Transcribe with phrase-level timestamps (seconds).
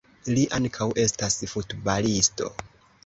[0.35, 2.49] Li ankaŭ estas futbalisto.